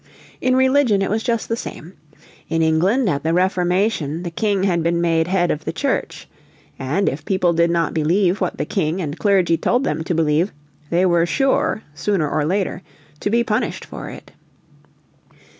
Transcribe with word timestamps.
In 0.41 0.55
religion 0.55 1.03
it 1.03 1.11
was 1.11 1.21
just 1.21 1.47
the 1.47 1.55
same. 1.55 1.93
In 2.49 2.63
England 2.63 3.07
at 3.07 3.21
the 3.21 3.33
Reformation 3.35 4.23
the 4.23 4.31
King 4.31 4.63
had 4.63 4.81
been 4.81 4.99
made 4.99 5.27
head 5.27 5.51
of 5.51 5.63
the 5.63 5.71
Church. 5.71 6.27
And 6.79 7.07
if 7.07 7.23
people 7.23 7.53
did 7.53 7.69
not 7.69 7.93
believe 7.93 8.41
what 8.41 8.57
the 8.57 8.65
King 8.65 8.99
and 8.99 9.19
Clergy 9.19 9.57
told 9.57 9.83
them 9.83 10.03
to 10.05 10.15
believe 10.15 10.51
they 10.89 11.05
were 11.05 11.27
sure, 11.27 11.83
sooner 11.93 12.27
or 12.27 12.45
later, 12.45 12.81
to 13.19 13.29
be 13.29 13.43
punished 13.43 13.85
for 13.85 14.09
it. 14.09 14.31